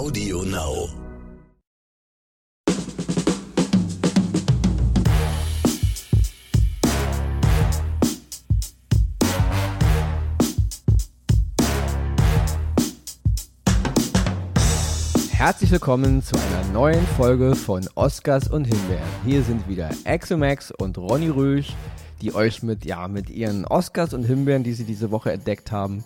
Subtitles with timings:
[0.00, 0.88] Audio Now.
[15.32, 19.02] Herzlich willkommen zu einer neuen Folge von Oscars und Himbeeren.
[19.26, 21.74] Hier sind wieder Axomax und Ronny Rüsch,
[22.22, 26.02] die euch mit, ja, mit ihren Oscars und Himbeeren, die sie diese Woche entdeckt haben,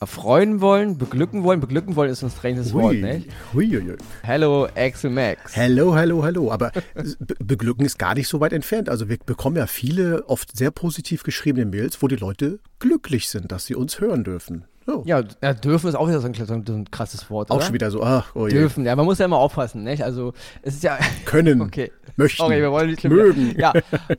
[0.00, 1.60] erfreuen wollen, beglücken wollen.
[1.60, 3.22] Beglücken wollen ist ein stranges Wort, ne?
[3.52, 3.96] Hui, hui, hui.
[4.22, 5.54] Hello, Axomax.
[5.54, 6.50] Hello, hello, hello.
[6.50, 8.88] Aber be beglücken ist gar nicht so weit entfernt.
[8.88, 13.52] Also wir bekommen ja viele, oft sehr positiv geschriebene Mails, wo die Leute glücklich sind,
[13.52, 14.64] dass sie uns hören dürfen.
[14.86, 15.02] So.
[15.06, 17.64] Ja, ja, dürfen ist auch wieder so ein, so ein, krasses Wort, Auch oder?
[17.66, 18.54] schon wieder so, ach, oh je.
[18.54, 20.02] Dürfen, ja, man muss ja immer aufpassen, nicht?
[20.02, 20.98] Also, es ist ja.
[21.26, 21.92] Können, Okay.
[22.16, 23.54] möchten, Okay, wir wollen nicht mögen.
[23.58, 23.72] Ja,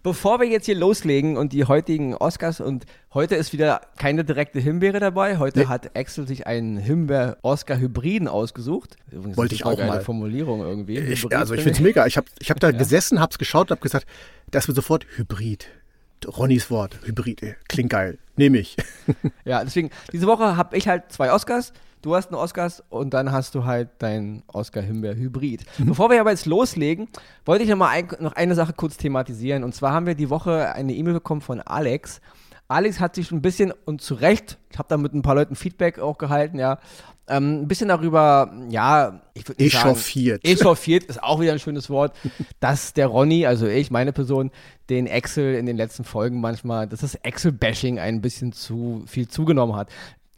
[0.03, 4.59] bevor wir jetzt hier loslegen und die heutigen Oscars und heute ist wieder keine direkte
[4.59, 5.39] Himbeere dabei.
[5.39, 5.65] Heute Nee.
[5.65, 8.95] hat Axel sich einen Himbeer-Oscar-Hybriden ausgeht.
[9.11, 10.01] Übrigens Wollte ich auch mal.
[10.01, 10.99] Formulierung irgendwie.
[10.99, 12.05] Ich, also ich finde es mega.
[12.05, 14.05] Ich habe ich hab da gesessen, habe es geschaut und habe gesagt,
[14.51, 15.67] das wird sofort Hybrid.
[16.25, 18.17] Ronnys Wort, Hybrid, ey, klingt geil.
[18.35, 18.77] Nehme ich.
[19.45, 21.73] Ja, deswegen, diese Woche habe ich halt zwei Oscars.
[22.01, 25.65] Du hast einen Oscars und dann hast du halt deinen Oscar-Himbeer-Hybrid.
[25.77, 25.85] Mhm.
[25.85, 27.07] Bevor wir aber jetzt loslegen,
[27.45, 29.63] wollte ich noch mal ein, noch eine Sache kurz thematisieren.
[29.63, 32.21] Und zwar haben wir die Woche eine E-Mail bekommen von Alex.
[32.67, 35.55] Alex hat sich ein bisschen und zu Recht, ich habe da mit ein paar Leuten
[35.55, 36.79] Feedback auch gehalten, ja,
[37.27, 40.45] ähm, ein bisschen darüber, ja, ich würde nicht sagen, Echauffiert.
[40.45, 42.15] Echauffiert ist auch wieder ein schönes Wort,
[42.59, 44.51] dass der Ronny, also ich, meine Person,
[44.89, 49.75] den Excel in den letzten Folgen manchmal, dass das Excel-Bashing ein bisschen zu viel zugenommen
[49.75, 49.89] hat.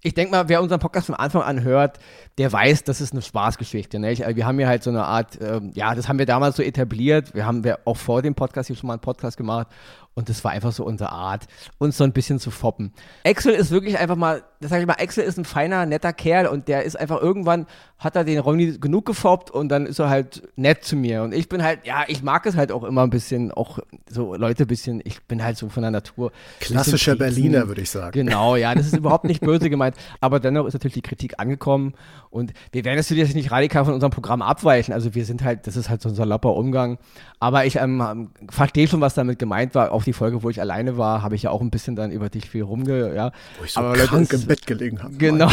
[0.05, 1.97] Ich denke mal, wer unseren Podcast von Anfang an hört,
[2.37, 3.99] der weiß, das ist eine Spaßgeschichte.
[3.99, 4.25] Nicht?
[4.25, 6.63] Also Wir haben hier halt so eine Art, ähm, ja, das haben wir damals so
[6.63, 7.33] etabliert.
[7.33, 9.67] Wir haben wir auch vor dem Podcast hier schon mal einen Podcast gemacht
[10.15, 11.47] und das war einfach so unsere Art,
[11.77, 12.93] uns so ein bisschen zu foppen.
[13.23, 16.47] Excel ist wirklich einfach mal, das sage ich mal, Excel ist ein feiner, netter Kerl
[16.47, 17.65] und der ist einfach irgendwann,
[17.97, 21.23] hat er den Ronny genug gefoppt und dann ist er halt nett zu mir.
[21.23, 24.35] Und ich bin halt, ja, ich mag es halt auch immer ein bisschen, auch so
[24.35, 26.31] Leute ein bisschen, ich bin halt so von der Natur.
[26.59, 27.15] Klassischer.
[27.15, 28.11] Berliner, würde ich sagen.
[28.11, 29.95] Genau, ja, das ist überhaupt nicht böse gemeint.
[30.19, 31.93] Aber dennoch ist natürlich die Kritik angekommen
[32.29, 34.93] und wir werden natürlich nicht radikal von unserem Programm abweichen.
[34.93, 36.97] Also wir sind halt, das ist halt so ein salopper Umgang.
[37.39, 39.91] Aber ich ähm, verstehe schon, was damit gemeint war.
[39.91, 42.29] Auch die Folge, wo ich alleine war, habe ich ja auch ein bisschen dann über
[42.29, 43.31] dich viel rumge, ja.
[43.59, 45.15] Wo ich so Aber Leute, krank es- im Bett gelegen habe.
[45.15, 45.49] Genau.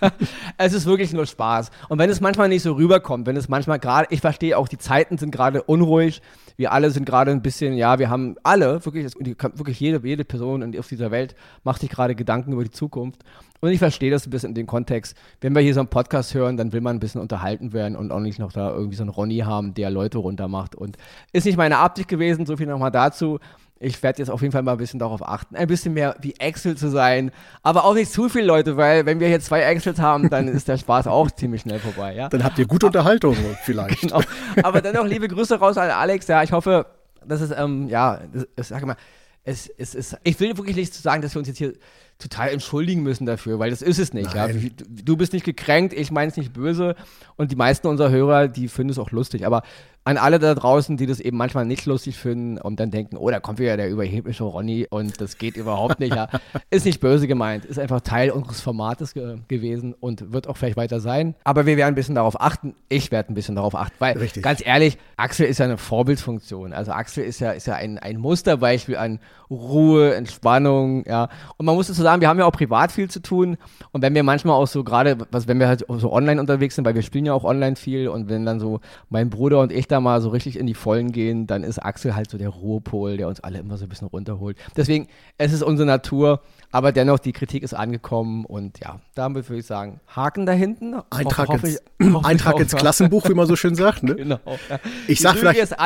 [0.58, 1.70] es ist wirklich nur Spaß.
[1.88, 4.78] Und wenn es manchmal nicht so rüberkommt, wenn es manchmal gerade, ich verstehe auch, die
[4.78, 6.22] Zeiten sind gerade unruhig.
[6.56, 10.76] Wir alle sind gerade ein bisschen, ja, wir haben alle, wirklich, wirklich jede, jede Person
[10.78, 13.22] auf dieser Welt macht sich gerade Gedanken über die Zukunft.
[13.60, 15.16] Und ich verstehe das ein bisschen in dem Kontext.
[15.40, 18.12] Wenn wir hier so einen Podcast hören, dann will man ein bisschen unterhalten werden und
[18.12, 20.74] auch nicht noch da irgendwie so einen Ronny haben, der Leute runtermacht.
[20.76, 20.98] Und
[21.32, 23.38] ist nicht meine Absicht gewesen, so viel nochmal dazu.
[23.84, 26.34] Ich werde jetzt auf jeden Fall mal ein bisschen darauf achten, ein bisschen mehr wie
[26.38, 27.30] Excel zu sein,
[27.62, 30.68] aber auch nicht zu viele Leute, weil wenn wir hier zwei Excels haben, dann ist
[30.68, 32.28] der Spaß auch ziemlich schnell vorbei, ja.
[32.28, 34.00] Dann habt ihr gute Unterhaltung vielleicht.
[34.04, 34.20] Genau.
[34.62, 36.86] Aber dennoch liebe Grüße raus an Alex, ja, ich hoffe,
[37.26, 38.20] dass es, ähm, ja,
[38.56, 38.96] ich sage mal,
[39.44, 41.74] es, es ist, ich will wirklich nicht sagen, dass wir uns jetzt hier
[42.18, 44.34] total entschuldigen müssen dafür, weil das ist es nicht.
[44.34, 44.48] Ja.
[44.88, 46.96] Du bist nicht gekränkt, ich meine es nicht böse
[47.36, 49.46] und die meisten unserer Hörer, die finden es auch lustig.
[49.46, 49.62] Aber
[50.04, 53.30] an alle da draußen, die das eben manchmal nicht lustig finden und dann denken, oh,
[53.30, 56.28] da kommt wieder der überhebliche Ronny und das geht überhaupt nicht, ja.
[56.70, 60.76] Ist nicht böse gemeint, ist einfach Teil unseres Formates ge gewesen und wird auch vielleicht
[60.76, 61.34] weiter sein.
[61.44, 62.74] Aber wir werden ein bisschen darauf achten.
[62.88, 64.42] Ich werde ein bisschen darauf achten, weil Richtig.
[64.42, 66.72] ganz ehrlich, Axel ist ja eine Vorbildfunktion.
[66.72, 69.20] Also Axel ist ja, ist ja ein, ein Musterbeispiel an
[69.50, 71.28] Ruhe, Entspannung, ja.
[71.56, 73.56] Und man muss dazu sagen, wir haben ja auch privat viel zu tun.
[73.92, 76.84] Und wenn wir manchmal auch so gerade, was, wenn wir halt so online unterwegs sind,
[76.84, 79.88] weil wir spielen ja auch online viel und wenn dann so mein Bruder und ich
[79.88, 83.16] da mal so richtig in die Vollen gehen, dann ist Axel halt so der Ruhepol,
[83.16, 84.56] der uns alle immer so ein bisschen runterholt.
[84.76, 86.40] Deswegen, es ist unsere Natur,
[86.70, 90.94] aber dennoch, die Kritik ist angekommen und ja, damit würde ich sagen, Haken da hinten.
[91.10, 92.74] Eintrag, Hoffe- ins, hoffe ich- Eintrag ins.
[92.74, 94.02] Klassenbuch, wie man so schön sagt.
[94.02, 94.14] Ne?
[94.24, 94.38] Genau.
[94.46, 94.78] Ja.
[95.06, 95.76] Ich sag Lüge vielleicht-.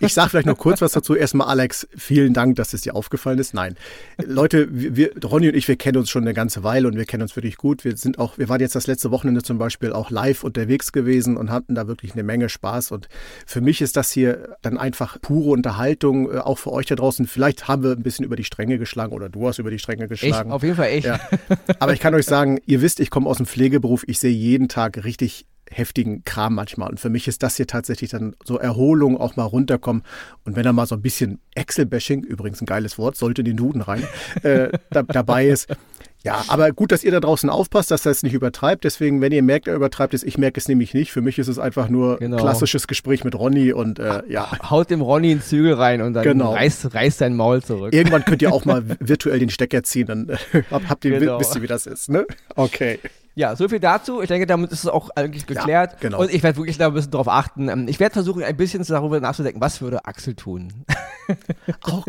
[0.00, 1.14] Ich sage vielleicht noch kurz was dazu.
[1.14, 3.54] Erstmal, Alex, vielen Dank, dass es dir aufgefallen ist.
[3.54, 3.74] Nein.
[4.24, 7.22] Leute, wir- Ronny und ich, wir kennen uns schon eine ganze Weile und wir kennen
[7.22, 7.84] uns wirklich gut.
[7.84, 11.36] Wir sind auch, wir waren jetzt das letzte Wochenende zum Beispiel auch live unterwegs gewesen
[11.36, 12.92] und hatten da wirklich eine Menge Spaß.
[12.92, 13.08] Und
[13.46, 17.26] für mich ist das hier dann einfach pure Unterhaltung, äh, auch für euch da draußen.
[17.26, 20.04] Vielleicht haben wir ein bisschen über die Stränge geschlagen oder du hast über die Stränge
[20.04, 20.52] Ich, geschlagen.
[20.52, 21.04] auf jeden Fall ich.
[21.04, 21.20] Ja.
[21.78, 24.04] Aber ich kann euch sagen, ihr wisst, ich komme aus dem Pflegeberuf.
[24.06, 26.90] Ich sehe jeden Tag richtig heftigen Kram manchmal.
[26.90, 30.02] Und für mich ist das hier tatsächlich dann so Erholung, auch mal runterkommen.
[30.44, 33.56] Und wenn da mal so ein bisschen Excel-Bashing, übrigens ein geiles Wort, sollte in den
[33.56, 34.06] Duden rein,
[34.42, 35.68] äh, da, dabei ist.
[36.24, 38.84] Ja, aber gut, dass ihr da draußen aufpasst, dass das nicht übertreibt.
[38.84, 41.12] Deswegen, wenn ihr merkt, er übertreibt es, ich merke es nämlich nicht.
[41.12, 42.38] Für mich ist es einfach nur Genau.
[42.38, 44.50] klassisches Gespräch mit Ronny und äh, ja.
[44.70, 46.54] Haut dem Ronny einen Zügel rein und dann Genau.
[46.54, 47.92] reißt, reißt sein Maul zurück.
[47.94, 51.38] Irgendwann könnt ihr auch mal virtuell den Stecker ziehen, dann äh, habt, habt ihr, Genau.
[51.38, 52.08] wisst ihr, wie das ist.
[52.08, 52.26] Ne?
[52.56, 52.98] Okay.
[53.34, 54.22] Ja, so viel dazu.
[54.22, 55.92] Ich denke, damit ist es auch eigentlich geklärt.
[55.94, 56.20] Ja, genau.
[56.22, 57.68] Und ich werde wirklich da ein bisschen drauf achten.
[57.68, 60.72] Ähm, ich werde versuchen, ein bisschen darüber nachzudenken, was würde Axel tun?
[61.82, 62.06] Auch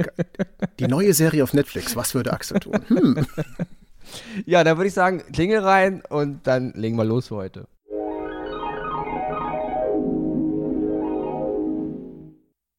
[0.80, 2.80] die neue Serie auf Netflix, was würde Axel tun?
[2.88, 3.26] Hm.
[4.46, 7.68] Ja, dann würde ich sagen, Klingel rein und dann legen wir los für heute.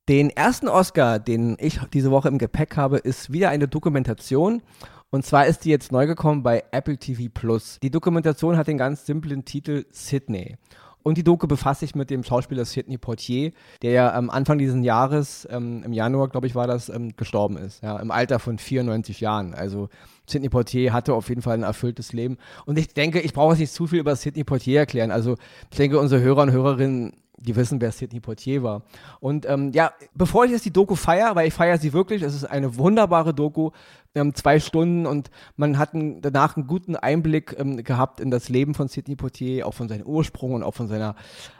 [0.08, 4.62] Den ersten Oscar, den ich diese Woche im Gepäck habe, ist wieder eine Dokumentation.
[5.10, 7.78] Und zwar ist die jetzt neu gekommen bei Apple TV Plus.
[7.82, 10.58] Die Dokumentation hat den ganz simplen Titel Sydney.
[11.06, 14.84] Und die Doku befasst sich mit dem Schauspieler Sidney Poitier, der ja am Anfang dieses
[14.84, 17.80] Jahres, ähm, im Januar, glaube ich, war das, ähm, gestorben ist.
[17.80, 19.54] Ja, Im Alter von 94 Jahren.
[19.54, 19.88] Also
[20.28, 22.38] Sidney Poitier hatte auf jeden Fall ein erfülltes Leben.
[22.64, 25.12] Und ich denke, ich brauche nicht zu viel über Sidney Poitier erklären.
[25.12, 25.36] Also
[25.70, 28.82] ich denke, unsere Hörer und Hörerinnen die wissen, wer Sidney Poitier war.
[29.20, 32.34] Und ähm, ja, bevor ich jetzt die Doku feiere, weil ich feiere sie wirklich, es
[32.34, 33.70] ist eine wunderbare Doku,
[34.14, 38.48] ähm, zwei Stunden und man hat einen, danach einen guten Einblick ähm, gehabt in das
[38.48, 41.14] Leben von Sidney Poitier, auch von seinem Ursprung und auch von seiner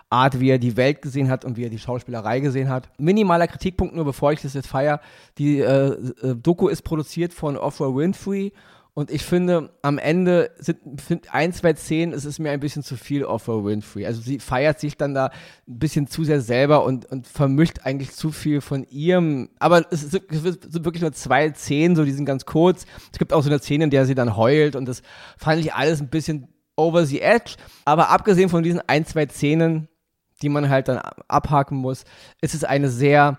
[0.09, 2.89] Art, wie er die Welt gesehen hat und wie er die Schauspielerei gesehen hat.
[2.99, 5.01] Minimaler Kritikpunkt nur, bevor ich das jetzt feiere.
[5.37, 8.53] Die äh, äh, Doku ist produziert von Oprah Winfrey
[8.99, 12.83] und ich finde, am Ende sind find ein, zwei Szenen, es ist mir ein bisschen
[12.83, 14.07] zu viel Oprah Winfrey.
[14.07, 15.27] Also sie feiert sich dann da
[15.69, 19.51] ein bisschen zu sehr selber und, und vermischt eigentlich zu viel von ihrem.
[19.59, 22.87] Aber es sind, es sind wirklich nur zwei Szenen, so die sind ganz kurz.
[23.13, 25.03] Es gibt auch so eine Szene, in der sie dann heult und das
[25.37, 27.57] fand ich alles ein bisschen over the edge.
[27.85, 29.89] Aber abgesehen von diesen ein, zwei Szenen,
[30.41, 32.05] die man halt dann abhaken muss,
[32.41, 33.39] ist es eine sehr,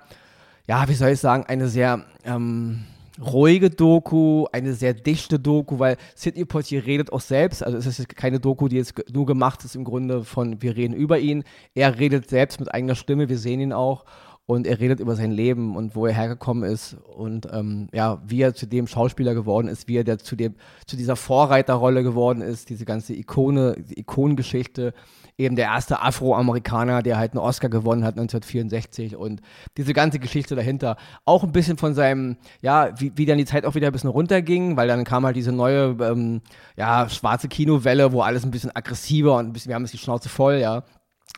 [0.68, 2.86] ja, wie soll ich sagen, eine sehr, ähm,
[3.22, 8.16] ruhige Doku, eine sehr dichte Doku, weil Sidney Poitier redet auch selbst, also es ist
[8.16, 11.44] keine Doku, die jetzt nur gemacht ist im Grunde von, wir reden über ihn,
[11.74, 14.06] er redet selbst mit eigener Stimme, wir sehen ihn auch
[14.48, 16.96] und er redet über sein Leben und wo er hergekommen ist.
[17.16, 20.56] Und ähm, ja, wie er zu dem Schauspieler geworden ist, wie er der, zu, dem,
[20.86, 24.94] zu dieser Vorreiterrolle geworden ist, diese ganze Ikone, die Ikonengeschichte,
[25.38, 29.42] eben der erste Afroamerikaner, der halt einen Oscar gewonnen hat 1964 und
[29.76, 30.96] diese ganze Geschichte dahinter.
[31.26, 34.10] Auch ein bisschen von seinem, ja, wie, wie dann die Zeit auch wieder ein bisschen
[34.10, 36.40] runterging, weil dann kam halt diese neue, ähm,
[36.78, 39.98] ja, schwarze Kinowelle, wo alles ein bisschen aggressiver und ein bisschen, wir haben es die
[39.98, 40.86] Schnauze voll, ja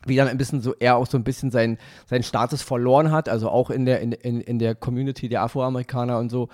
[0.05, 3.29] wie dann ein bisschen so er auch so ein bisschen seinen seinen Status verloren hat,
[3.29, 6.49] also auch in der in, in, in der Community der Afroamerikaner und so.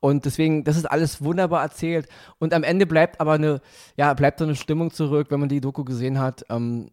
[0.00, 2.08] Und deswegen, das ist alles wunderbar erzählt.
[2.38, 3.60] Und am Ende bleibt aber eine,
[3.96, 6.46] ja, bleibt so eine Stimmung zurück, wenn man die Doku gesehen hat.
[6.48, 6.90] Ähm,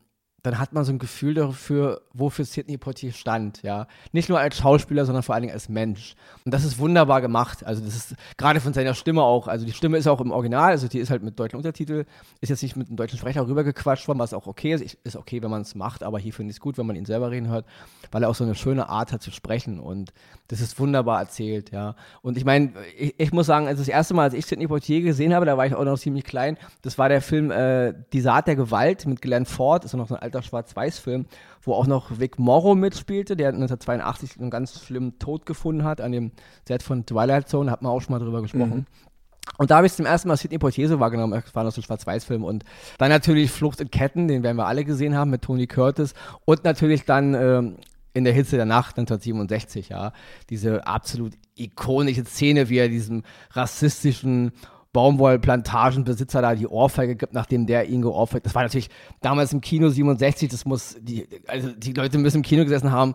[0.48, 3.86] dann hat man so ein Gefühl dafür, wofür Sidney Poitier stand, ja.
[4.14, 6.16] Nicht nur als Schauspieler, sondern vor allen Dingen als Mensch.
[6.46, 7.66] Und das ist wunderbar gemacht.
[7.66, 10.72] Also das ist gerade von seiner Stimme auch, also die Stimme ist auch im Original,
[10.72, 12.06] also die ist halt mit deutschen Untertitel,
[12.40, 14.98] ist jetzt nicht mit einem deutschen Sprecher rübergequatscht worden, was auch okay ist.
[15.04, 17.06] Ist okay, wenn man es macht, aber hier finde ich es gut, wenn man ihn
[17.06, 17.66] selber reden hört,
[18.12, 20.14] weil er auch so eine schöne Art hat zu sprechen und
[20.48, 21.96] das ist wunderbar erzählt, ja.
[22.22, 25.02] Und ich meine, ich, ich, muss sagen, also das erste Mal, als ich Sidney Poitier
[25.02, 28.22] gesehen habe, da war ich auch noch ziemlich klein, das war der Film äh, Die
[28.22, 31.26] Saat der Gewalt mit Glenn Ford, ist noch so ein alter Schwarz-Weiß-Film,
[31.62, 36.12] wo auch noch Vic Morrow mitspielte, der 1982 einen ganz schlimmen Tod gefunden hat an
[36.12, 36.32] dem
[36.68, 38.76] Set von Twilight Zone, hat man auch schon mal drüber gesprochen.
[38.76, 39.08] Mhm.
[39.58, 41.42] Und da habe ich zum ersten Mal Sidney Poitier so wahrgenommen.
[41.46, 42.44] Es war noch so ein Schwarz-Weiß-Film.
[42.44, 42.64] Und
[42.98, 46.14] dann natürlich Flucht in Ketten, den werden wir alle gesehen haben mit Tony Curtis.
[46.46, 47.78] Und natürlich dann ähm,
[48.14, 50.12] in der Hitze der Nacht 1967, ja.
[50.50, 54.52] Diese absolut ikonische Szene, wie er diesem rassistischen
[54.98, 58.48] Baumwollplantagenbesitzer da die Ohrfeige gibt, nachdem der ihn geohrfeigt.
[58.48, 58.90] Das war natürlich
[59.22, 63.14] damals im Kino 67, das muss, die, also die Leute müssen im Kino gesessen haben.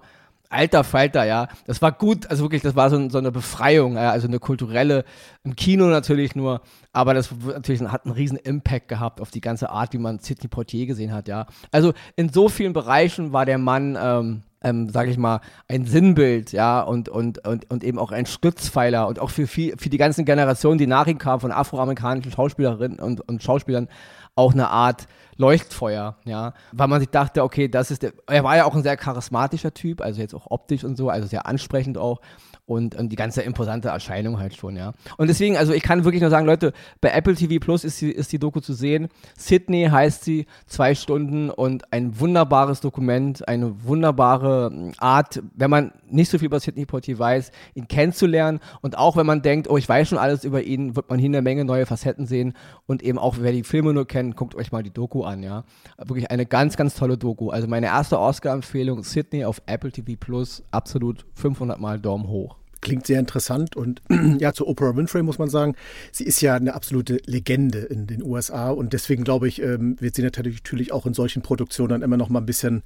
[0.49, 1.49] Alter Falter, ja.
[1.67, 5.05] Das war gut, also wirklich, das war so, so eine Befreiung, also eine kulturelle,
[5.43, 6.61] im Kino natürlich nur,
[6.93, 10.47] aber das natürlich hat einen riesen Impact gehabt auf die ganze Art, wie man Sidney
[10.47, 11.47] Portier gesehen hat, ja.
[11.73, 16.53] Also in so vielen Bereichen war der Mann, ähm, ähm, sage ich mal, ein Sinnbild,
[16.53, 19.99] ja, und, und, und, und eben auch ein Stützpfeiler und auch für, viel, für die
[19.99, 23.89] ganzen Generationen, die nach ihm kamen, von afroamerikanischen Schauspielerinnen und, und Schauspielern,
[24.35, 28.57] auch eine Art Leuchtfeuer, ja, weil man sich dachte, okay, das ist der, er war
[28.57, 31.99] ja auch ein sehr charismatischer Typ, also jetzt auch optisch und so, also sehr ansprechend
[31.99, 32.21] auch
[32.67, 34.93] und, und die ganze imposante Erscheinung halt schon, ja.
[35.19, 38.11] Und deswegen, also ich kann wirklich nur sagen, Leute, bei Apple TV Plus ist die,
[38.11, 39.09] ist die Doku zu sehen.
[39.37, 45.93] Sydney heißt sie, zwei Stunden und ein wunderbares Dokument, eine wunderbare hm, Art, wenn man
[46.09, 49.77] nicht so viel über Sydney Poitier weiß, ihn kennenzulernen und auch wenn man denkt, oh,
[49.77, 52.55] ich weiß schon alles über ihn, wird man hier eine Menge neue Facetten sehen
[52.87, 55.65] und eben auch, wer die Filme nur kennt, guckt euch mal die Doku an, ja.
[55.99, 57.51] Wirklich eine ganz, ganz tolle Doku.
[57.51, 62.62] Also meine erste Oscar-Empfehlung, Sydney auf Apple TV Plus, absolut 500 Mal Daumen hoch.
[62.83, 64.03] Klingt sehr interessant und
[64.39, 65.75] ja, zu Oprah Winfrey muss man sagen,
[66.11, 70.17] sie ist ja eine absolute Legende in den USA und deswegen glaube ich, ähm, wird
[70.17, 72.83] sie natürlich auch in solchen Produktionen dann immer noch mal ein bisschen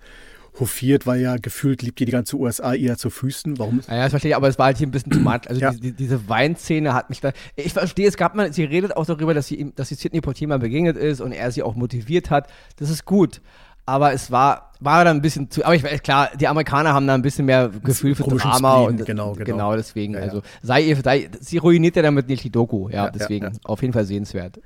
[0.60, 3.58] hofiert, weil ja gefühlt liegt die ganze USA eher zu Füßen.
[3.58, 3.80] Warum?
[3.88, 5.48] Ja, das verstehe ich, aber es war halt hier ein bisschen tomat.
[5.48, 5.70] Also ja.
[5.70, 7.32] die, die, diese Weinszene hat mich da.
[7.56, 10.48] Ich verstehe, es gab mal, sie redet auch darüber, dass sie dass sie Sidney Poitier
[10.48, 12.48] mal begegnet ist und er sie auch motiviert hat.
[12.76, 13.40] Das ist gut.
[13.86, 15.64] Aber es war, war dann ein bisschen zu.
[15.64, 19.04] Aber ich weiß, klar, die Amerikaner haben da ein bisschen mehr Gefühl für Drama und
[19.06, 19.44] genau, genau.
[19.44, 20.14] genau deswegen.
[20.14, 20.24] Ja, ja.
[20.26, 23.94] Also sei ihr, sei, sie ruiniert ja damit nicht die Doku, ja, deswegen auf jeden
[23.94, 24.60] Fall sehenswert.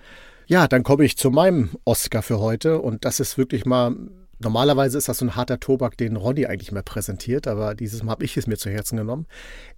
[0.47, 3.95] Ja, dann komme ich zu meinem Oscar für heute und das ist wirklich mal
[4.43, 8.13] Normalerweise ist das so ein harter Tobak, den Ronny eigentlich mehr präsentiert, aber dieses Mal
[8.13, 9.27] habe ich es mir zu Herzen genommen.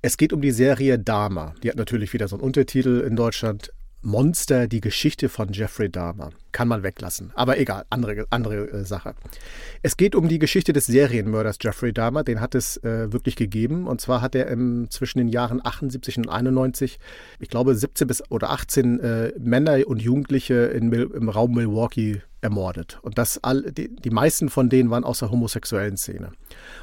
[0.03, 1.55] Es geht um die Serie Dahmer.
[1.65, 3.73] Die hat natürlich wieder so einen Untertitel in Deutschland.
[4.03, 6.31] Monster, die Geschichte von Jeffrey Dahmer.
[6.51, 7.31] Kann man weglassen.
[7.35, 9.15] Aber egal, andere, andere äh, Sache.
[9.83, 12.25] Es geht um die Geschichte des Serienmörders Jeffrey Dahmer.
[12.25, 13.87] Den hat es äh, wirklich gegeben.
[13.87, 16.99] Und zwar hat er im, zwischen den Jahren 78 und 91,
[17.39, 22.99] ich glaube, 17 bis oder 18 äh, Männer und Jugendliche in, im Raum Milwaukee ermordet.
[23.03, 26.33] Und das all, die, die meisten von denen waren aus der homosexuellen Szene.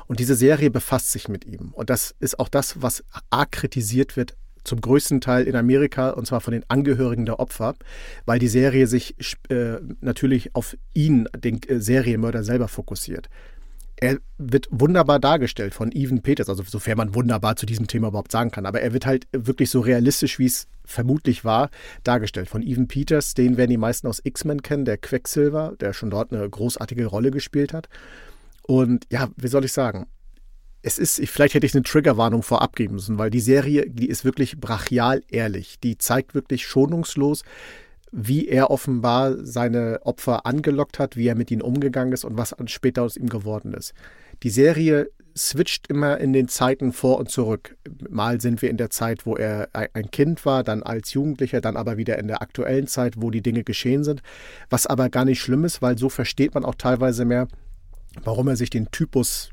[0.07, 1.73] Und diese Serie befasst sich mit ihm.
[1.73, 4.35] Und das ist auch das, was arg kritisiert wird
[4.69, 7.75] zum größten Teil in Amerika und zwar von den Angehörigen der Opfer,
[8.25, 9.15] weil die Serie sich
[9.49, 13.29] äh, natürlich auf ihn, den äh, Serienmörder selber fokussiert.
[13.97, 18.31] Er wird wunderbar dargestellt von Evan Peters, also sofern man wunderbar zu diesem Thema überhaupt
[18.31, 21.69] sagen kann, aber er wird halt wirklich so realistisch, wie es vermutlich war,
[22.05, 22.47] dargestellt.
[22.47, 26.31] Von Evan Peters, den werden die meisten aus X-Men kennen, der Quecksilver, der schon dort
[26.31, 27.89] eine großartige Rolle gespielt hat.
[28.61, 30.07] Und ja, wie soll ich sagen?
[30.81, 34.23] Es ist, vielleicht hätte ich eine Triggerwarnung vorab geben müssen, weil die Serie, die ist
[34.23, 35.79] wirklich brachial ehrlich.
[35.79, 37.43] Die zeigt wirklich schonungslos,
[38.11, 42.55] wie er offenbar seine Opfer angelockt hat, wie er mit ihnen umgegangen ist und was
[42.67, 43.93] später aus ihm geworden ist.
[44.41, 47.77] Die Serie switcht immer in den Zeiten vor und zurück.
[48.09, 51.77] Mal sind wir in der Zeit, wo er ein Kind war, dann als Jugendlicher, dann
[51.77, 54.21] aber wieder in der aktuellen Zeit, wo die Dinge geschehen sind.
[54.69, 57.47] Was aber gar nicht schlimm ist, weil so versteht man auch teilweise mehr,
[58.23, 59.51] warum er sich den Typus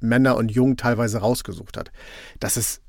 [0.00, 1.90] Männer und Jungen teilweise rausgesucht hat.
[2.38, 2.82] Das ist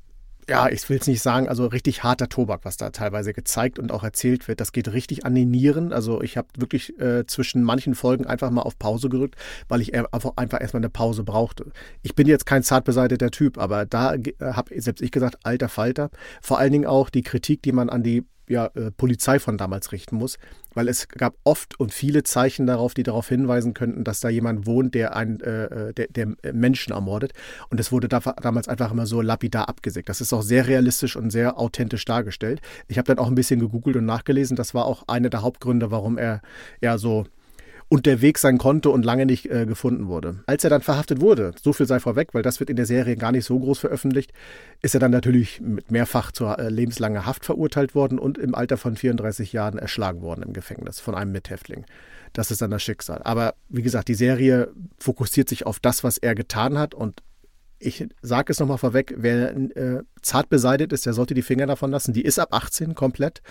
[0.48, 3.92] ja, ich will es nicht sagen, also richtig harter Tobak, was da teilweise gezeigt und
[3.92, 4.60] auch erzählt wird.
[4.60, 5.92] Das geht richtig an die Nieren.
[5.92, 9.36] Also ich habe wirklich äh, zwischen manchen Folgen einfach mal auf Pause gerückt,
[9.68, 11.70] weil ich einfach, einfach erstmal eine Pause brauchte.
[12.02, 15.68] Ich bin jetzt kein zart beseiteter Typ, aber da äh, habe selbst ich gesagt, alter
[15.68, 16.10] Falter.
[16.40, 19.90] Vor allen Dingen auch die Kritik, die man an die ja, äh, Polizei von damals
[19.92, 20.38] richten muss,
[20.74, 24.66] weil es gab oft und viele Zeichen darauf, die darauf hinweisen könnten, dass da jemand
[24.66, 27.32] wohnt, der, ein, äh, äh der, der, Menschen ermordet.
[27.70, 30.08] Und es wurde da, damals einfach immer so lapidar abgesägt.
[30.08, 32.60] Das ist auch sehr realistisch und sehr authentisch dargestellt.
[32.88, 34.56] Ich habe dann auch ein bisschen gegoogelt und nachgelesen.
[34.56, 36.42] Das war auch einer der Hauptgründe, warum er
[36.80, 37.24] ja so
[37.92, 40.42] unterwegs sein konnte und lange nicht äh, gefunden wurde.
[40.46, 43.16] Als er dann verhaftet wurde, so viel sei vorweg, weil das wird in der Serie
[43.16, 44.32] gar nicht so groß veröffentlicht,
[44.80, 48.78] ist er dann natürlich mit mehrfach zur äh, lebenslanger Haft verurteilt worden und im Alter
[48.78, 51.84] von 34 Jahren erschlagen worden im Gefängnis von einem Mithäftling.
[52.32, 53.20] Das ist dann das Schicksal.
[53.24, 57.22] Aber wie gesagt, die Serie fokussiert sich auf das, was er getan hat und
[57.78, 61.90] ich sage es nochmal vorweg, wer äh, zart beseitigt ist, der sollte die Finger davon
[61.90, 62.14] lassen.
[62.14, 63.42] Die ist ab 18 komplett.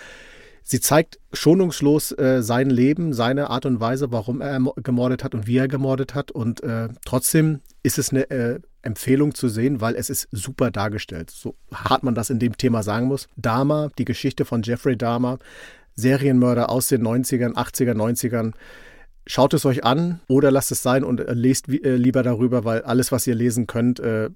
[0.64, 5.46] Sie zeigt schonungslos äh, sein Leben, seine Art und Weise, warum er gemordet hat und
[5.46, 6.30] wie er gemordet hat.
[6.30, 11.30] Und äh, trotzdem ist es eine äh, Empfehlung zu sehen, weil es ist super dargestellt.
[11.30, 13.28] So hart man das in dem Thema sagen muss.
[13.36, 15.38] Dahmer, die Geschichte von Jeffrey Dahmer,
[15.94, 18.52] Serienmörder aus den 90ern, 80er, 90ern.
[19.26, 22.82] Schaut es euch an oder lasst es sein und äh, lest äh, lieber darüber, weil
[22.82, 24.30] alles, was ihr lesen könnt, äh,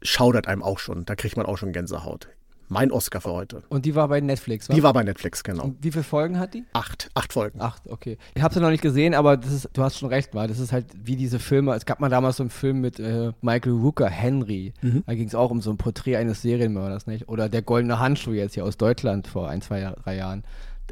[0.00, 1.04] schaudert einem auch schon.
[1.04, 2.28] Da kriegt man auch schon Gänsehaut
[2.72, 3.62] mein Oscar für heute.
[3.68, 4.74] Und die war bei Netflix, wa?
[4.74, 5.64] Die war bei Netflix, genau.
[5.64, 6.64] Und wie viele Folgen hat die?
[6.72, 7.10] Acht.
[7.14, 7.60] Acht Folgen.
[7.60, 8.18] Acht, okay.
[8.34, 10.58] Ich habe sie noch nicht gesehen, aber das ist, du hast schon recht, weil das
[10.58, 11.74] ist halt wie diese Filme.
[11.74, 14.72] Es gab mal damals so einen Film mit äh, Michael Rooker, Henry.
[14.80, 15.04] Mhm.
[15.06, 17.28] Da ging es auch um so ein Porträt eines Serienmörders, nicht?
[17.28, 20.42] Oder der goldene Handschuh jetzt hier aus Deutschland vor ein, zwei, drei Jahren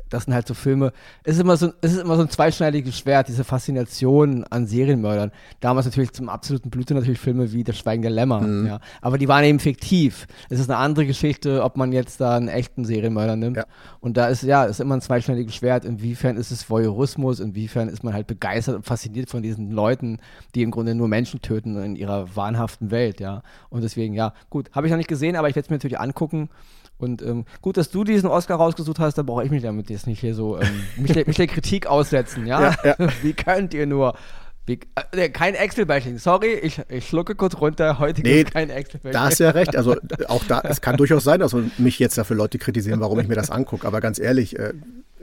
[0.08, 0.92] das sind halt so Filme.
[1.24, 5.30] Es ist immer so, es ist immer so ein zweischneidiges Schwert, diese Faszination an Serienmördern.
[5.60, 8.66] Damals natürlich zum absoluten Blute natürlich Filme wie Der Schweigen der Lämmer, mhm.
[8.66, 8.80] ja.
[9.00, 10.26] Aber die waren eben fiktiv.
[10.48, 13.56] Es ist eine andere Geschichte, ob man jetzt da einen echten Serienmörder nimmt.
[13.56, 13.64] Ja.
[14.00, 15.84] Und da ist, ja, ist immer ein zweischneidiges Schwert.
[15.84, 17.40] Inwiefern ist es Voyeurismus?
[17.40, 20.18] Inwiefern ist man halt begeistert und fasziniert von diesen Leuten,
[20.54, 23.42] die im Grunde nur Menschen töten in ihrer wahnhaften Welt, ja.
[23.68, 24.70] Und deswegen, ja, gut.
[24.72, 26.48] Habe ich noch nicht gesehen, aber ich werde es mir natürlich angucken.
[27.00, 30.06] Und ähm, gut, dass du diesen Oscar rausgesucht hast, da brauche ich mich damit jetzt
[30.06, 32.76] nicht hier so ähm, mich, der, mich, der, Kritik aussetzen, ja?
[32.84, 33.08] ja, ja.
[33.22, 34.14] Wie könnt ihr nur?
[34.66, 34.78] Wie,
[35.12, 39.12] äh, kein Excel-Bashing, sorry, ich, ich schlucke kurz runter, heute nee, gibt kein Excel-Bashing.
[39.12, 39.96] Da hast du ja recht, also
[40.28, 43.34] auch da, es kann durchaus sein, dass mich jetzt dafür Leute kritisieren, warum ich mir
[43.36, 44.74] das angucke, aber ganz ehrlich, äh,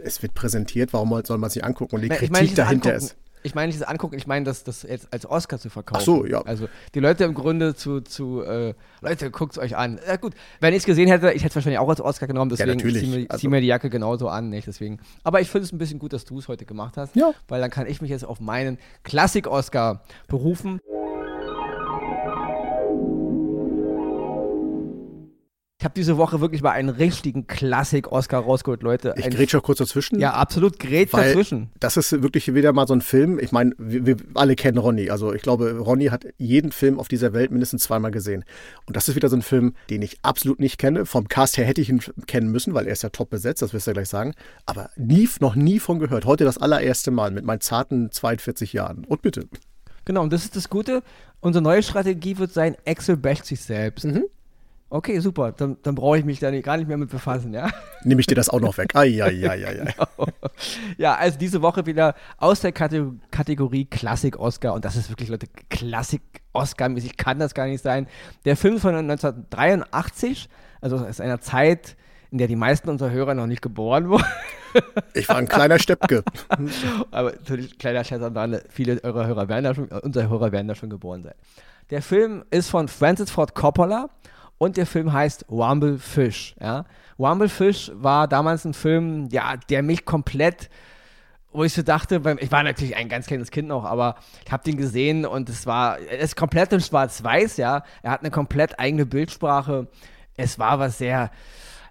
[0.03, 3.05] es wird präsentiert, warum soll man sich angucken und die Na, Kritik meine, dahinter angucken.
[3.05, 6.01] ist ich meine nicht das Angucken, ich meine das, das jetzt als Oscar zu verkaufen.
[6.01, 6.41] Ach so, ja.
[6.41, 9.99] Also die Leute im Grunde zu, zu äh, Leute, guckt es euch an.
[10.07, 12.49] Ja gut, wenn ich es gesehen hätte, ich hätte es wahrscheinlich auch als Oscar genommen,
[12.49, 13.41] deswegen ja, ziehe mir, also.
[13.41, 14.67] zieh mir die Jacke genauso an, nicht?
[14.67, 14.99] Deswegen.
[15.23, 17.33] Aber ich finde es ein bisschen gut, dass du es heute gemacht hast, ja.
[17.47, 20.79] weil dann kann ich mich jetzt auf meinen Klassik-Oscar berufen.
[25.79, 29.13] Ich habe diese Woche wirklich mal einen richtigen Klassik-Oscar rausgeholt, Leute.
[29.15, 30.19] Ich Ein- grätsche auch kurz dazwischen.
[30.19, 31.69] Ja, absolut, grätscht Weil dazwischen.
[31.79, 33.37] das ist wirklich wieder mal so ein Film.
[33.37, 35.11] Ich meine, wir, wir alle kennen Ronny.
[35.11, 38.43] Also ich glaube, Ronny hat jeden Film auf dieser Welt mindestens zweimal gesehen.
[38.87, 41.05] Und das ist wieder so ein Film, den ich absolut nicht kenne.
[41.05, 43.71] Vom Cast her hätte ich ihn kennen müssen, weil er ist ja top besetzt, das
[43.73, 44.33] wirst du ja gleich sagen.
[44.65, 46.25] Aber nie, noch nie von gehört.
[46.25, 49.05] Heute das allererste Mal mit meinen zarten 42 Jahren.
[49.05, 49.45] Und bitte.
[50.05, 51.03] Genau, und das ist das Gute.
[51.39, 54.07] Unsere neue Strategie wird sein, Excel basht sich selbst.
[54.89, 55.51] Okay, super.
[55.51, 57.69] Dann, dann brauche ich mich da gar nicht mehr mit befassen, ja?
[58.03, 58.95] Nehme ich dir das auch noch weg.
[58.95, 59.93] Ai, ai, ai, ai, ai.
[60.97, 64.73] ja, also diese Woche wieder aus der Kate Kategorie Klassik-Oscar.
[64.73, 68.07] Und das ist wirklich, Leute, Klassik-Oscar-mäßig kann das gar nicht sein.
[68.45, 70.47] Der Film von 1983,
[70.79, 71.97] also aus einer Zeit,
[72.31, 74.25] in der die meisten unserer Hörer noch nicht geboren wurden.
[75.13, 76.23] Ich war ein kleiner Steppke.
[77.11, 80.51] Aber natürlich, kleiner Scherz am Rande, viele eurer Hörer werden da schon, äh, unsere Hörer
[80.51, 81.33] werden da schon geboren sein.
[81.89, 84.09] Der Film ist von Francis Ford Coppola
[84.57, 86.55] und der Film heißt Wumble Fish.
[86.59, 86.85] Ja?
[87.17, 90.69] Wumble Fish war damals ein Film, ja, der mich komplett,
[91.51, 94.63] wo ich so dachte, ich war natürlich ein ganz kleines Kind noch, aber ich habe
[94.63, 97.83] den gesehen und es war, es ist komplett in Schwarz-Weiß, ja.
[98.03, 99.87] Er hat eine komplett eigene Bildsprache.
[100.35, 101.31] Es war was sehr,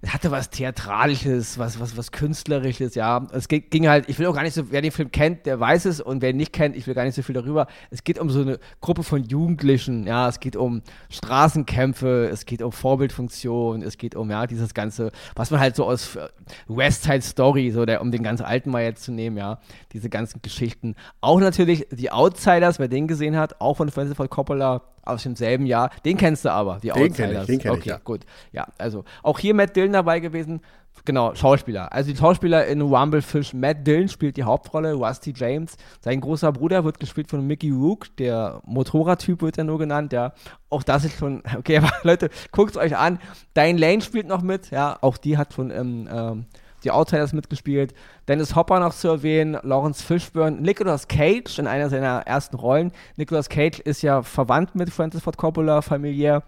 [0.03, 3.27] es hatte was Theatralisches, was, was, was Künstlerisches, ja.
[3.33, 5.59] Es ging, ging halt, ich will auch gar nicht so, wer den Film kennt, der
[5.59, 7.67] weiß es und wer ihn nicht kennt, ich will gar nicht so viel darüber.
[7.91, 10.29] Es geht um so eine Gruppe von Jugendlichen, ja.
[10.29, 15.51] Es geht um Straßenkämpfe, es geht um Vorbildfunktion, es geht um, ja, dieses ganze, was
[15.51, 16.29] man halt so aus äh,
[16.69, 19.59] West Side Story, so der, um den ganz alten mal jetzt zu nehmen, ja.
[19.93, 20.95] Diese ganzen Geschichten.
[21.21, 25.67] Auch natürlich die Outsiders, wer den gesehen hat, auch von Francis Ford Coppola aus demselben
[25.67, 25.91] Jahr.
[26.05, 27.47] Den kennst du aber, die Den kenn ich, Outsiders.
[27.47, 28.01] den kenn ich, okay, ja.
[28.03, 28.21] gut.
[28.53, 30.61] Ja, also auch hier Matt Dillon dabei gewesen.
[31.05, 31.93] Genau, Schauspieler.
[31.93, 33.55] Also die Schauspieler in Rumblefish.
[33.55, 35.77] Matt Dillon spielt die Hauptrolle, Rusty James.
[36.01, 40.33] Sein großer Bruder wird gespielt von Mickey Rook, der Motorradtyp wird er nur genannt, ja.
[40.69, 43.21] Auch das ist schon, okay, aber Leute, guckt euch an.
[43.57, 44.99] Diane Lane spielt noch mit, ja.
[45.01, 46.47] Auch die hat von ähm, ähm,
[46.87, 47.95] die Outsiders mitgespielt.
[48.29, 52.93] Dennis Hopper noch zu erwähnen, Lawrence Fishburne, Nicolas Cage in einer seiner ersten Rollen.
[53.17, 56.43] Nicolas Cage ist ja verwandt mit Francis Ford Coppola familiär.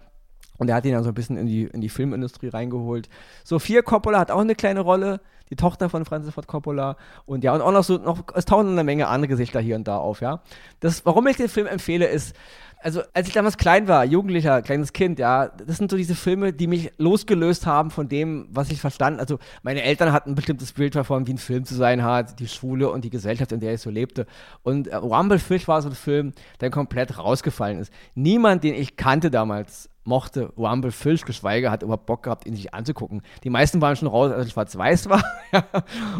[0.57, 3.09] Und er hat ihn dann so ein bisschen in die, in die Filmindustrie reingeholt.
[3.43, 6.97] Sophia Coppola hat auch eine kleine Rolle, die Tochter von Francis Ford Coppola.
[7.25, 9.87] Und ja, und auch noch so, noch, es tauchen eine Menge andere Gesichter hier und
[9.87, 10.41] da auf, ja.
[10.79, 12.35] Das, warum ich den Film empfehle, ist,
[12.81, 16.53] also als ich damals klein war, Jugendlicher, kleines Kind, ja, das sind so diese Filme,
[16.53, 19.19] die mich losgelöst haben von dem, was ich verstanden.
[19.19, 22.47] Also meine Eltern hatten ein bestimmtes Bild davon, wie ein Film zu sein hat, die
[22.47, 24.25] Schule und die Gesellschaft, in der ich so lebte.
[24.63, 26.31] Und äh, Rumblefish war so ein Film,
[26.61, 27.91] der komplett rausgefallen ist.
[28.15, 33.21] Niemand, den ich kannte damals, mochte Rumblefish, geschweige hat überhaupt Bock gehabt, ihn sich anzugucken.
[33.43, 35.23] Die meisten waren schon raus, als es schwarz-weiß war.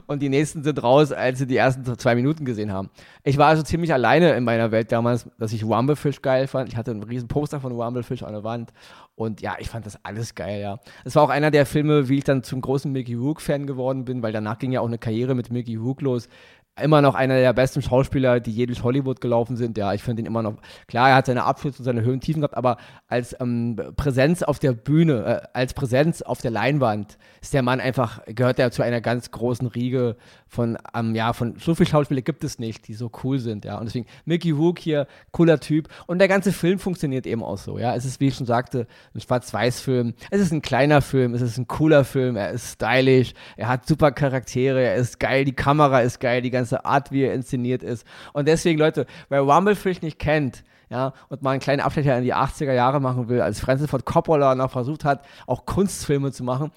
[0.08, 2.90] und die nächsten sind raus, als sie die ersten zwei Minuten gesehen haben.
[3.24, 6.70] Ich war also ziemlich alleine in meiner Welt damals, dass ich Rumblefish geil fand.
[6.70, 8.72] Ich hatte einen riesen Poster von Rumblefish an der Wand.
[9.16, 10.80] Und ja, ich fand das alles geil, ja.
[11.04, 14.24] Es war auch einer der Filme, wie ich dann zum großen Mickey Rook-Fan geworden bin,
[14.24, 16.30] weil danach ging ja auch eine Karriere mit Mickey Rook los
[16.80, 19.78] immer noch einer der besten Schauspieler, die je durch Hollywood gelaufen sind.
[19.78, 20.56] Ja, ich finde ihn immer noch,
[20.88, 24.44] klar, er hat seine Abschlüsse und seine Höhen und Tiefen gehabt, aber als ähm, Präsenz
[24.44, 28.72] auf der Bühne, äh, als Präsenz auf der Leinwand ist der Mann einfach, gehört er
[28.72, 32.88] zu einer ganz großen Riege von, ähm, ja, von, so viele Schauspieler gibt es nicht,
[32.88, 33.78] die so cool sind, ja.
[33.78, 35.88] Und deswegen, Mickey Rook hier, cooler Typ.
[36.08, 37.96] Und der ganze Film funktioniert eben auch so, ja.
[37.96, 40.16] Es ist, wie ich schon sagte, ein Schwarz-Weiß-Film.
[40.32, 43.88] Es ist ein kleiner Film, es ist ein cooler Film, er ist stylisch, er hat
[43.88, 47.84] super Charaktere, er ist geil, die Kamera ist geil, die ganze Art, wie er inszeniert
[47.84, 48.06] ist.
[48.34, 52.34] Und deswegen, Leute, wer Rumblefish nicht kennt, ja, und mal einen kleinen Abstecher in die
[52.34, 56.72] 80er Jahre machen will, als Francis Ford Coppola noch versucht hat, auch Kunstfilme zu machen,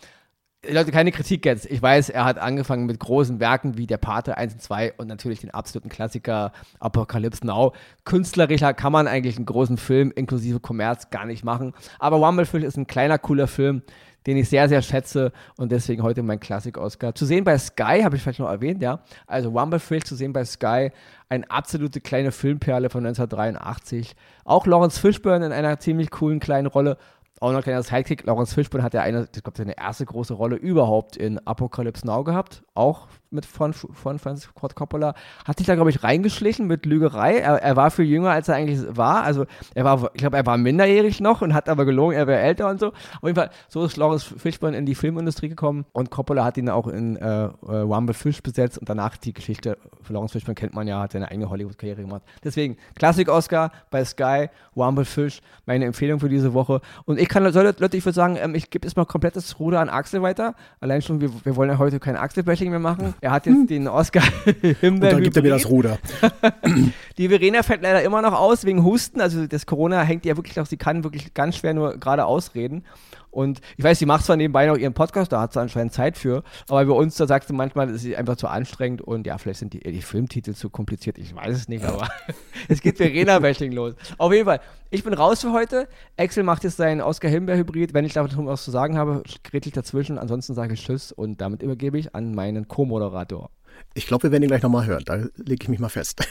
[0.68, 1.66] Leute, keine Kritik jetzt.
[1.66, 5.08] Ich weiß, er hat angefangen mit großen Werken wie Der Pate 1 und 2 und
[5.08, 7.72] natürlich den absoluten Klassiker Apocalypse Now.
[8.04, 11.72] Künstlerischer kann man eigentlich einen großen Film inklusive Kommerz gar nicht machen.
[11.98, 13.82] Aber Rumblefish ist ein kleiner, cooler Film,
[14.26, 17.14] den ich sehr, sehr schätze und deswegen heute mein Klassik-Oscar.
[17.14, 19.00] Zu sehen bei Sky, habe ich vielleicht noch erwähnt, ja.
[19.26, 20.90] Also Rumblefish zu sehen bei Sky,
[21.28, 24.14] eine absolute kleine Filmperle von 1983.
[24.44, 26.98] Auch Lawrence Fishburne in einer ziemlich coolen kleinen Rolle
[27.42, 28.24] auch noch ein kleiner Sidekick.
[28.24, 32.22] Lawrence Fishburne hat ja eine, ich glaube, seine erste große Rolle überhaupt in Apocalypse Now
[32.22, 32.62] gehabt.
[32.74, 35.14] Auch mit von, von Francis Ford Coppola.
[35.44, 37.38] Hat sich da, glaube ich, reingeschlichen mit Lügerei.
[37.38, 39.22] Er, er war viel jünger, als er eigentlich war.
[39.22, 42.40] Also, er war, ich glaube, er war minderjährig noch und hat aber gelogen, er wäre
[42.40, 42.88] älter und so.
[42.88, 46.68] Auf jeden Fall, so ist Lawrence Fishburne in die Filmindustrie gekommen und Coppola hat ihn
[46.68, 50.74] auch in äh, äh, Rumble Fish besetzt und danach die Geschichte für Lawrence Fishburne kennt
[50.74, 52.22] man ja, hat seine eigene Hollywood-Karriere gemacht.
[52.44, 56.80] Deswegen, Klassik-Oscar bei Sky, Rumble Fish, meine Empfehlung für diese Woche.
[57.04, 59.88] Und ich kann, Leute, ich würde sagen, ähm, ich gebe jetzt mal komplettes Ruder an
[59.88, 60.54] Axel weiter.
[60.80, 63.14] Allein schon, wir, wir wollen ja heute kein Axel-Bashing mehr machen.
[63.22, 64.24] Er hat jetzt den Oscar
[64.82, 65.98] Und dann gibt er mir das Ruder.
[67.18, 69.20] Die Verena fällt leider immer noch aus wegen Husten.
[69.20, 72.84] Also das Corona hängt ja wirklich noch, sie kann wirklich ganz schwer nur gerade ausreden.
[73.32, 76.18] Und ich weiß, sie macht zwar nebenbei noch ihren Podcast, da hat sie anscheinend Zeit
[76.18, 79.38] für, aber bei uns, da sagt sie manchmal, es ist einfach zu anstrengend und ja,
[79.38, 82.08] vielleicht sind die, die Filmtitel zu kompliziert, ich weiß es nicht, aber
[82.68, 83.94] es geht Verena-Bashing los.
[84.18, 85.88] Auf jeden Fall, ich bin raus für heute.
[86.18, 87.94] Axel macht jetzt seinen Oscar-Himbeer-Hybrid.
[87.94, 90.18] Wenn ich davon was zu sagen habe, gretel ich dazwischen.
[90.18, 93.48] Ansonsten sage ich Tschüss und damit übergebe ich an meinen Co-Moderator.
[93.94, 95.04] Ich glaube, wir werden ihn gleich nochmal hören.
[95.04, 96.26] Da lege ich mich mal fest.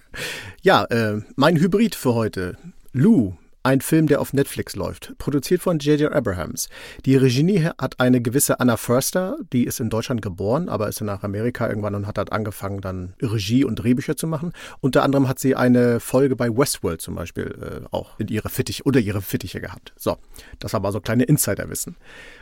[0.62, 2.56] ja, äh, mein Hybrid für heute.
[2.92, 3.36] Lou
[3.68, 6.12] ein Film, der auf Netflix läuft, produziert von J.J.
[6.12, 6.68] Abrahams.
[7.04, 11.22] Die Regie hat eine gewisse Anna Förster, die ist in Deutschland geboren, aber ist nach
[11.22, 14.52] Amerika irgendwann und hat dort angefangen, dann Regie und Drehbücher zu machen.
[14.80, 18.84] Unter anderem hat sie eine Folge bei Westworld zum Beispiel äh, auch in ihre Fittiche
[18.84, 19.92] oder ihre Fittiche gehabt.
[19.96, 20.16] So,
[20.60, 21.96] das war mal so kleine Insiderwissen.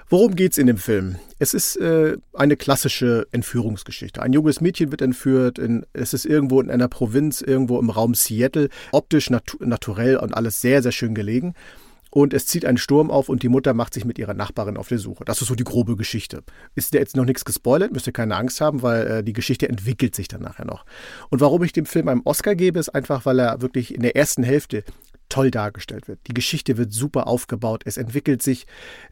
[0.08, 1.16] Worum geht's in dem Film?
[1.40, 4.22] Es ist äh, eine klassische Entführungsgeschichte.
[4.22, 5.58] Ein junges Mädchen wird entführt.
[5.58, 8.68] In, es ist irgendwo in einer Provinz, irgendwo im Raum Seattle.
[8.92, 11.54] Optisch natu naturell und alles sehr, sehr schön gelegen.
[12.10, 14.86] Und es zieht einen Sturm auf und die Mutter macht sich mit ihrer Nachbarin auf
[14.86, 15.24] die Suche.
[15.24, 16.44] Das ist so die grobe Geschichte.
[16.76, 19.68] Ist dir jetzt noch nichts gespoilert, müsst ihr keine Angst haben, weil äh, die Geschichte
[19.68, 20.86] entwickelt sich dann nachher noch.
[21.30, 24.14] Und warum ich dem Film einen Oscar gebe, ist einfach, weil er wirklich in der
[24.14, 24.84] ersten Hälfte
[25.36, 26.20] toll dargestellt wird.
[26.28, 27.82] Die Geschichte wird super aufgebaut.
[27.84, 28.66] Es entwickelt sich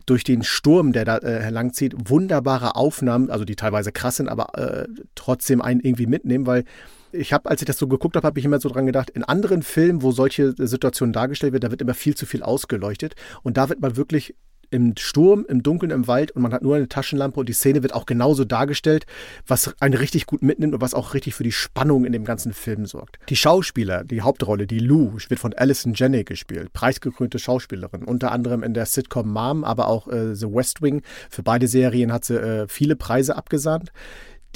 [0.07, 4.59] durch den Sturm, der da äh, herlangzieht, wunderbare Aufnahmen, also die teilweise krass sind, aber
[4.59, 6.65] äh, trotzdem einen irgendwie mitnehmen, weil
[7.13, 9.23] ich habe, als ich das so geguckt habe, habe ich immer so dran gedacht, in
[9.23, 13.59] anderen Filmen, wo solche Situationen dargestellt werden, da wird immer viel zu viel ausgeleuchtet und
[13.59, 14.35] da wird man wirklich
[14.75, 17.83] im Sturm, im Dunkeln, im Wald und man hat nur eine Taschenlampe und die Szene
[17.83, 19.07] wird auch genauso dargestellt,
[19.47, 22.53] was einen richtig gut mitnimmt und was auch richtig für die Spannung in dem ganzen
[22.53, 23.19] Film sorgt.
[23.29, 28.65] Die Schauspieler, die Hauptrolle, die Lou, wird von Alison Janney gespielt, preisgekrönte Schauspielerin, unter anderem
[28.65, 31.03] in der Sitcom Mom, aber auch äh, The West Wing.
[31.31, 33.93] Für beide Serien hat sie äh, viele Preise abgesandt.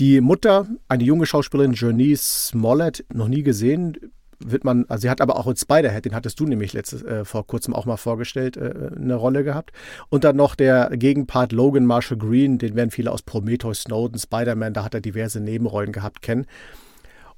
[0.00, 3.96] Die Mutter, eine junge Schauspielerin, Janice Smollett, noch nie gesehen,
[4.40, 7.24] wird man, also sie hat aber auch in Spider-Head, den hattest du nämlich letztes, äh,
[7.24, 9.72] vor kurzem auch mal vorgestellt, äh, eine Rolle gehabt.
[10.09, 14.74] Und dann noch der Gegenpart Logan Marshall Green, den werden viele aus Prometheus, Snowden, Spider-Man,
[14.74, 16.46] da hat er diverse Nebenrollen gehabt, kennen.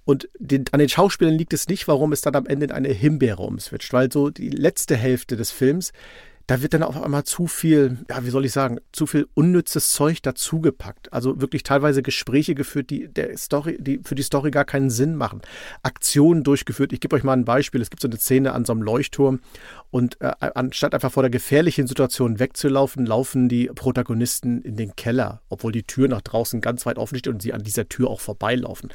[0.05, 2.89] Und den, an den Schauspielern liegt es nicht, warum es dann am Ende in eine
[2.89, 5.93] Himbeere umswitcht, weil so die letzte Hälfte des Films
[6.51, 9.93] da wird dann auf einmal zu viel, ja, wie soll ich sagen, zu viel unnützes
[9.93, 11.13] Zeug dazugepackt.
[11.13, 15.15] Also wirklich teilweise Gespräche geführt, die der Story, die für die Story gar keinen Sinn
[15.15, 15.43] machen.
[15.85, 16.93] Aktionen durchgeführt.
[16.93, 17.81] Ich gebe euch mal ein Beispiel.
[17.81, 19.39] Es gibt so eine Szene an so einem Leuchtturm
[19.93, 25.43] und äh, anstatt einfach vor der gefährlichen Situation wegzulaufen, laufen die Protagonisten in den Keller,
[25.51, 28.21] obwohl die Tür nach draußen ganz weit offen steht und sie an dieser Tür auch
[28.21, 28.91] vorbeilaufen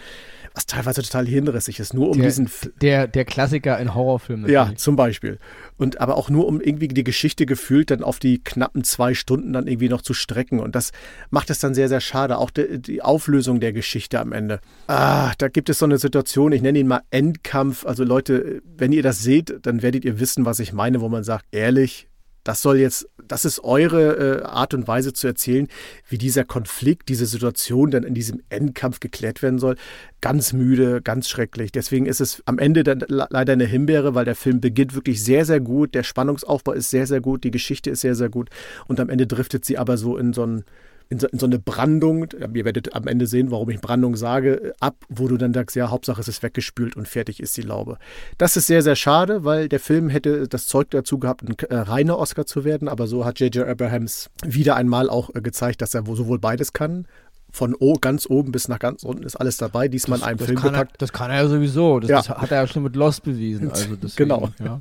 [0.56, 2.50] was teilweise total hinrissig ist, nur um der, diesen.
[2.82, 4.50] Der, der Klassiker in Horrorfilmen.
[4.50, 5.38] Ja, zum Beispiel.
[5.78, 9.54] Und aber auch nur, um irgendwie die Geschichte gefühlt dann auf die knappen zwei Stunden
[9.54, 10.60] dann irgendwie noch zu strecken.
[10.60, 10.92] Und das
[11.30, 12.38] macht es dann sehr, sehr schade.
[12.38, 14.60] Auch die, die Auflösung der Geschichte am Ende.
[14.88, 17.86] Ah, da gibt es so eine Situation, ich nenne ihn mal Endkampf.
[17.86, 21.24] Also Leute, wenn ihr das seht, dann werdet ihr wissen, was ich meine, wo man
[21.24, 22.08] sagt, ehrlich,
[22.46, 25.68] das soll jetzt, das ist eure äh, Art und Weise zu erzählen,
[26.08, 29.76] wie dieser Konflikt, diese Situation dann in diesem Endkampf geklärt werden soll.
[30.22, 31.72] Ganz müde, ganz schrecklich.
[31.72, 35.44] Deswegen ist es am Ende dann leider eine Himbeere, weil der Film beginnt wirklich sehr,
[35.44, 35.96] sehr gut.
[35.96, 37.44] Der Spannungsaufbau ist sehr, sehr gut.
[37.44, 38.50] Die Geschichte ist sehr, sehr gut.
[38.88, 40.64] Und am Ende driftet sie aber so in so ein
[41.10, 44.74] in so, in so, eine Brandung, ihr werdet am Ende sehen, warum ich Brandung sage,
[44.80, 47.98] ab, wo du dann sagst, ja, Hauptsache es ist weggespült und fertig ist die Laube.
[48.38, 51.76] Das ist sehr, sehr schade, weil der Film hätte das Zeug dazu gehabt, ein äh,
[51.76, 53.68] reiner Oscar zu werden, aber so hat J.J.
[53.68, 57.08] Abrahams wieder einmal auch äh, gezeigt, dass er sowohl beides kann,
[57.56, 60.40] von o ganz oben bis nach ganz unten ist alles dabei, diesmal das, in einem
[60.40, 60.96] Film gepackt.
[60.96, 62.02] Er, das kann er ja sowieso.
[62.02, 62.18] Das, ja.
[62.18, 63.72] das, hat er ja schon mit Lost bewiesen.
[63.72, 64.50] Also deswegen, genau.
[64.64, 64.78] Ja.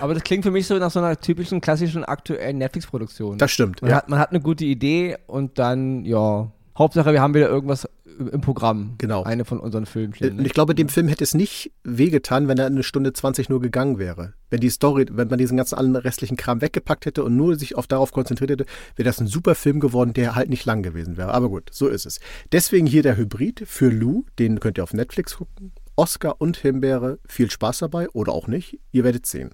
[0.00, 3.38] Aber das klingt für mich so nach so einer typischen, klassischen, aktuellen Netflix-Produktion.
[3.38, 3.82] Das stimmt.
[3.82, 3.98] Man, ja.
[3.98, 8.40] hat, man hat eine gute Idee und dann, ja, Hauptsache, wir haben wieder irgendwas im
[8.40, 8.94] Programm.
[8.98, 9.22] Genau.
[9.22, 10.34] Eine von unseren Filmchen.
[10.34, 10.40] Ne?
[10.40, 13.60] Und ich glaube, dem Film hätte es nicht wehgetan, wenn er eine Stunde 20 nur
[13.60, 14.34] gegangen wäre.
[14.50, 17.76] Wenn die Story, wenn man diesen ganzen allen restlichen Kram weggepackt hätte und nur sich
[17.76, 21.16] auf darauf konzentriert hätte, wäre das ein super Film geworden, der halt nicht lang gewesen
[21.16, 21.32] wäre.
[21.32, 22.20] Aber gut, so ist es.
[22.52, 25.72] Deswegen hier der Hybrid für Lou, den könnt ihr auf Netflix gucken.
[25.96, 29.50] Oscar und Himbeere, viel Spaß dabei oder auch nicht, ihr werdet sehen.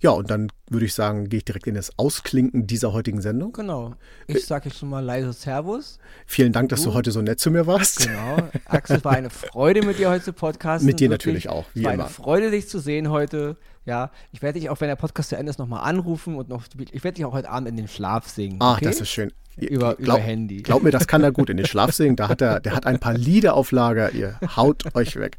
[0.00, 3.52] Ja, und dann würde ich sagen, gehe ich direkt in das Ausklinken dieser heutigen Sendung.
[3.52, 3.94] Genau.
[4.26, 5.98] Ich sage jetzt schon mal leise Servus.
[6.26, 8.06] Vielen Dank, dass du, du heute so nett zu mir warst.
[8.06, 8.48] Genau.
[8.66, 10.86] Axel, es war eine Freude, mit dir heute zu podcasten.
[10.86, 11.44] Mit dir Wirklich.
[11.44, 12.04] natürlich auch, wie es war immer.
[12.04, 13.56] eine Freude, dich zu sehen heute.
[13.86, 16.64] Ja, ich werde dich auch, wenn der Podcast zu Ende ist, nochmal anrufen und noch,
[16.92, 18.56] ich werde dich auch heute Abend in den Schlaf singen.
[18.60, 18.86] Ach, okay?
[18.86, 19.30] das ist schön.
[19.56, 20.62] Über, glaub, über Handy.
[20.62, 22.16] Glaub mir, das kann er gut in den Schlaf singen.
[22.16, 24.10] Da hat er, der hat ein paar Lieder auf Lager.
[24.12, 25.36] Ihr haut euch weg.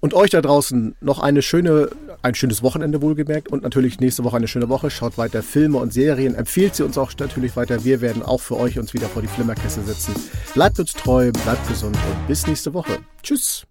[0.00, 1.90] Und euch da draußen noch eine schöne,
[2.22, 4.90] ein schönes Wochenende wohlgemerkt und natürlich nächste Woche eine schöne Woche.
[4.90, 6.34] Schaut weiter Filme und Serien.
[6.34, 7.84] Empfiehlt sie uns auch natürlich weiter.
[7.84, 10.14] Wir werden auch für euch uns wieder vor die Flimmerkiste setzen.
[10.54, 12.98] Bleibt uns treu, bleibt gesund und bis nächste Woche.
[13.22, 13.66] Tschüss.